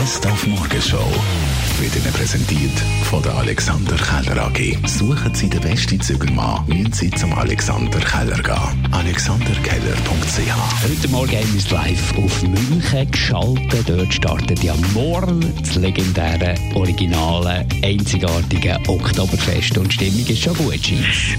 Best 0.00 0.26
auf 0.26 0.46
Morgenshow 0.46 1.04
wird 1.78 1.94
Ihnen 1.96 2.12
präsentiert 2.12 2.78
von 3.04 3.22
der 3.22 3.34
Alexander 3.34 3.96
Keller 3.96 4.46
AG. 4.46 4.76
Suchen 4.86 5.34
Sie 5.34 5.48
den 5.50 5.60
besten 5.60 6.00
Zügelmann, 6.00 6.64
müssen 6.66 6.92
Sie 6.92 7.10
zum 7.10 7.32
Alexander 7.34 7.98
Keller 7.98 8.42
gehen. 8.42 8.88
AlexanderKeller.ch 8.92 10.84
Heute 10.84 11.08
Morgen 11.08 11.36
haben 11.36 11.52
wir 11.52 11.58
es 11.58 11.70
live 11.70 12.18
auf 12.18 12.42
München 12.42 13.10
geschaltet. 13.10 13.88
Dort 13.88 14.14
startet 14.14 14.62
ja 14.62 14.74
morgen 14.94 15.40
das 15.58 15.74
legendäre, 15.74 16.54
originale, 16.74 17.66
einzigartige 17.82 18.78
Oktoberfest. 18.86 19.76
Und 19.76 19.88
die 19.90 19.94
Stimmung 19.94 20.26
ist 20.26 20.42
schon 20.42 20.54
gut. 20.54 20.80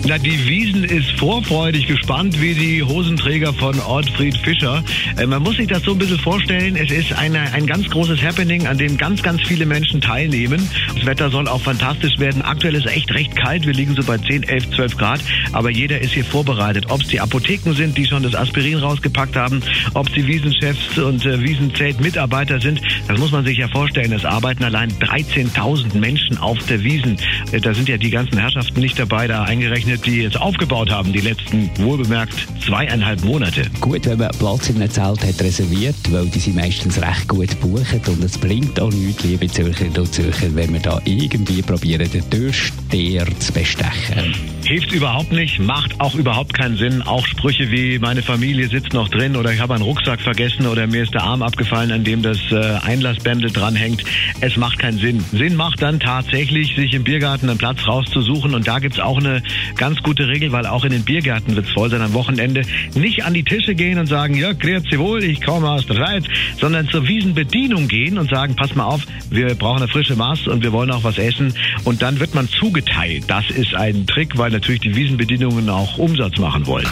Na, 0.07 0.17
die 0.17 0.47
Wiesen 0.47 0.83
ist 0.83 1.11
vorfreudig 1.19 1.87
gespannt 1.87 2.39
wie 2.41 2.53
die 2.53 2.83
Hosenträger 2.83 3.53
von 3.53 3.79
Ortfried 3.79 4.37
Fischer. 4.37 4.83
Äh, 5.17 5.25
man 5.25 5.41
muss 5.41 5.57
sich 5.57 5.67
das 5.67 5.83
so 5.83 5.91
ein 5.91 5.97
bisschen 5.97 6.19
vorstellen. 6.19 6.75
Es 6.75 6.91
ist 6.91 7.13
eine, 7.13 7.39
ein 7.53 7.67
ganz 7.67 7.89
großes 7.89 8.21
Happening, 8.21 8.50
an 8.59 8.77
dem 8.77 8.97
ganz, 8.97 9.23
ganz 9.23 9.41
viele 9.47 9.65
Menschen 9.65 10.01
teilnehmen. 10.01 10.67
Das 10.93 11.05
Wetter 11.05 11.29
soll 11.29 11.47
auch 11.47 11.61
fantastisch 11.61 12.19
werden. 12.19 12.41
Aktuell 12.41 12.75
ist 12.75 12.85
es 12.85 12.91
echt 12.91 13.11
recht 13.13 13.35
kalt. 13.35 13.65
Wir 13.65 13.73
liegen 13.73 13.95
so 13.95 14.03
bei 14.03 14.17
10, 14.17 14.43
11, 14.43 14.71
12 14.71 14.97
Grad. 14.97 15.21
Aber 15.53 15.69
jeder 15.69 16.01
ist 16.01 16.13
hier 16.13 16.25
vorbereitet. 16.25 16.85
Ob 16.89 17.01
es 17.01 17.07
die 17.07 17.19
Apotheken 17.19 17.73
sind, 17.73 17.97
die 17.97 18.05
schon 18.05 18.23
das 18.23 18.35
Aspirin 18.35 18.77
rausgepackt 18.77 19.35
haben, 19.35 19.61
ob 19.93 20.07
es 20.07 20.13
die 20.13 20.27
Wiesenchefs 20.27 20.97
und 20.97 21.25
äh, 21.25 21.41
Wiesenzelt-Mitarbeiter 21.41 22.59
sind, 22.59 22.81
das 23.07 23.17
muss 23.17 23.31
man 23.31 23.45
sich 23.45 23.57
ja 23.57 23.67
vorstellen. 23.69 24.11
Es 24.11 24.25
arbeiten 24.25 24.63
allein 24.63 24.91
13.000 24.91 25.97
Menschen 25.97 26.37
auf 26.37 26.57
der 26.65 26.83
Wiesen. 26.83 27.17
Äh, 27.51 27.61
Da 27.61 27.73
sind 27.73 27.87
ja 27.87 27.97
die 27.97 28.09
ganzen 28.09 28.37
Herrschaften 28.37 28.79
nicht 28.81 28.99
dabei, 28.99 29.27
da 29.27 29.43
eingerechnet, 29.43 30.05
die 30.05 30.21
jetzt 30.21 30.39
aufgebaut 30.39 30.91
haben, 30.91 31.13
die 31.13 31.21
letzten, 31.21 31.69
wohlbemerkt, 31.77 32.33
zweieinhalb 32.65 33.23
Monate. 33.23 33.63
Gut, 33.79 34.05
wenn 34.05 34.17
man 34.17 34.31
Platz 34.37 34.69
in 34.69 34.75
einem 34.75 34.89
Zelt 34.89 35.23
hat 35.23 35.41
reserviert, 35.41 35.95
weil 36.11 36.25
die 36.27 36.39
sind 36.39 36.55
meistens 36.55 37.01
recht 37.01 37.27
gut 37.27 37.59
buchen 37.59 38.01
und 38.07 38.23
es 38.23 38.37
bringt 38.41 38.79
auch 38.79 38.91
nichts, 38.91 39.23
liebe 39.23 39.47
Zürcherinnen 39.47 39.97
und 39.97 40.13
Zürcher, 40.13 40.53
wenn 40.55 40.73
wir 40.73 40.81
da 40.81 40.99
irgendwie 41.05 41.61
probieren, 41.61 42.09
den 42.11 42.29
Türsteher 42.29 43.25
zu 43.39 43.53
bestechen. 43.53 44.50
Hilft 44.65 44.93
überhaupt 44.93 45.31
nicht, 45.31 45.59
macht 45.59 45.99
auch 45.99 46.15
überhaupt 46.15 46.53
keinen 46.53 46.77
Sinn. 46.77 47.01
Auch 47.01 47.25
Sprüche 47.25 47.71
wie 47.71 47.99
meine 47.99 48.21
Familie 48.21 48.67
sitzt 48.67 48.93
noch 48.93 49.09
drin 49.09 49.35
oder 49.35 49.51
ich 49.51 49.59
habe 49.59 49.73
einen 49.73 49.83
Rucksack 49.83 50.21
vergessen 50.21 50.65
oder 50.67 50.87
mir 50.87 51.03
ist 51.03 51.13
der 51.13 51.23
Arm 51.23 51.41
abgefallen, 51.41 51.91
an 51.91 52.03
dem 52.03 52.21
das 52.21 52.39
äh, 52.51 52.77
Einlassbändel 52.81 53.51
dranhängt. 53.51 54.03
Es 54.39 54.57
macht 54.57 54.79
keinen 54.79 54.99
Sinn. 54.99 55.23
Sinn 55.31 55.55
macht 55.55 55.81
dann 55.81 55.99
tatsächlich, 55.99 56.75
sich 56.75 56.93
im 56.93 57.03
Biergarten 57.03 57.49
einen 57.49 57.57
Platz 57.57 57.85
rauszusuchen 57.87 58.53
und 58.53 58.67
da 58.67 58.79
gibt's 58.79 58.99
auch 58.99 59.17
eine 59.17 59.43
ganz 59.75 60.01
gute 60.03 60.27
Regel, 60.27 60.51
weil 60.51 60.65
auch 60.65 60.85
in 60.85 60.91
den 60.91 61.03
Biergärten 61.03 61.55
wird's 61.55 61.71
voll 61.71 61.89
sein 61.89 62.01
am 62.01 62.13
Wochenende. 62.13 62.61
Nicht 62.95 63.25
an 63.25 63.33
die 63.33 63.43
Tische 63.43 63.75
gehen 63.75 63.99
und 63.99 64.07
sagen, 64.07 64.35
ja, 64.35 64.53
grüezi 64.53 64.97
wohl, 64.99 65.23
ich 65.23 65.41
komme 65.41 65.69
aus 65.69 65.85
der 65.85 65.95
Schweiz, 65.95 66.25
sondern 66.59 66.87
zur 66.87 67.07
Wiesenbedienung 67.07 67.87
gehen 67.87 68.17
und 68.17 68.29
sagen, 68.29 68.55
pass 68.55 68.75
mal 68.75 68.85
auf, 68.85 69.01
wir 69.29 69.53
brauchen 69.55 69.79
eine 69.81 69.87
frische 69.87 70.15
Maß 70.15 70.47
und 70.47 70.63
wir 70.63 70.71
wollen 70.71 70.91
auch 70.91 71.03
was 71.03 71.17
essen 71.17 71.53
und 71.83 72.01
dann 72.01 72.19
wird 72.19 72.35
man 72.35 72.47
zugeteilt. 72.47 73.25
Das 73.27 73.49
ist 73.49 73.75
ein 73.75 74.05
Trick, 74.07 74.37
weil 74.51 74.59
natürlich 74.59 74.81
die 74.81 74.93
Wiesenbedienungen 74.95 75.69
auch 75.69 75.97
Umsatz 75.97 76.37
machen 76.37 76.67
wollen. 76.67 76.87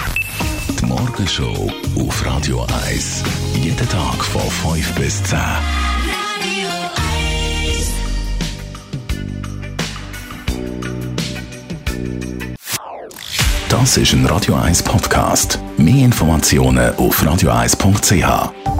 Die 0.80 0.86
Morgenshow 0.86 1.70
auf 1.96 2.26
Radio 2.26 2.66
1. 2.88 3.24
Jeden 3.62 3.90
Tag 3.90 4.24
von 4.24 4.50
5 4.74 4.96
bis 4.96 5.22
10. 5.24 5.40
Das 13.68 13.98
ist 13.98 14.14
ein 14.14 14.26
Radio 14.26 14.56
1 14.56 14.84
Podcast. 14.84 15.60
Mehr 15.78 16.06
Informationen 16.06 16.96
auf 16.96 17.22
radio1.ch. 17.22 18.79